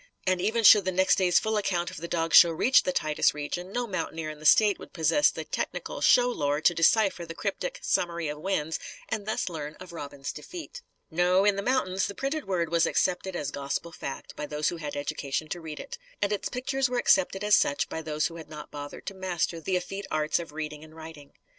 [0.25, 3.35] And, even should the next day's full account of the dog show reach the Titus
[3.35, 7.35] region, no mountaineer in the State would possess the technical show lore to decipher the
[7.35, 8.79] cryptic "summary of wins"
[9.09, 10.81] and thus learn of Robin's defeat.
[11.11, 14.77] No: in the mountains, the printed word was accepted as gospel fact by those who
[14.77, 15.99] had education to read it.
[16.19, 19.59] And its pictures were accepted as such by those who had not bothered to master
[19.61, 21.33] the effete arts of reading and writing.